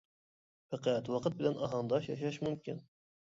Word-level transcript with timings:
پەقەت 0.71 1.09
ۋاقىت 1.15 1.37
بىلەن 1.41 1.59
ئاھاڭداش 1.67 2.09
ياشاش 2.13 2.41
مۇمكىن. 2.49 2.83